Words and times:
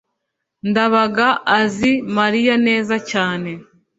ndabaga 0.69 1.27
azi 1.59 1.91
mariya 2.17 2.55
neza 2.67 2.95
cyane 3.11 3.51